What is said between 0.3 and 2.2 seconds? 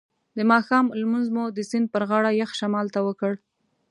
د ماښام لمونځ مو د سیند پر